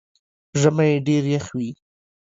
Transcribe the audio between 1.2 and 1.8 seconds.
يخ وي